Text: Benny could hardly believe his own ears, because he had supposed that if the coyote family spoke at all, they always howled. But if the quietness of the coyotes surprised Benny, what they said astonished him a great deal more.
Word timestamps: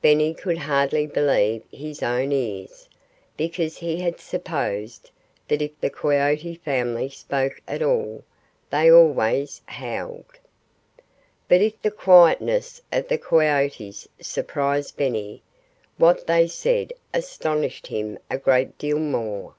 Benny 0.00 0.32
could 0.32 0.56
hardly 0.56 1.06
believe 1.06 1.62
his 1.70 2.02
own 2.02 2.32
ears, 2.32 2.88
because 3.36 3.76
he 3.76 4.00
had 4.00 4.18
supposed 4.18 5.10
that 5.46 5.60
if 5.60 5.78
the 5.78 5.90
coyote 5.90 6.54
family 6.54 7.10
spoke 7.10 7.60
at 7.68 7.82
all, 7.82 8.24
they 8.70 8.90
always 8.90 9.60
howled. 9.66 10.38
But 11.48 11.60
if 11.60 11.82
the 11.82 11.90
quietness 11.90 12.80
of 12.90 13.08
the 13.08 13.18
coyotes 13.18 14.08
surprised 14.18 14.96
Benny, 14.96 15.42
what 15.98 16.26
they 16.26 16.46
said 16.46 16.94
astonished 17.12 17.88
him 17.88 18.18
a 18.30 18.38
great 18.38 18.78
deal 18.78 18.98
more. 18.98 19.54